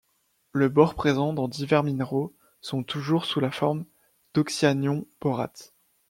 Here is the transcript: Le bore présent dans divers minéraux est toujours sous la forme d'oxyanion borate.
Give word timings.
Le 0.51 0.67
bore 0.67 0.95
présent 0.95 1.31
dans 1.31 1.47
divers 1.47 1.83
minéraux 1.83 2.33
est 2.63 2.87
toujours 2.87 3.25
sous 3.25 3.39
la 3.39 3.51
forme 3.51 3.85
d'oxyanion 4.33 5.05
borate. 5.21 5.75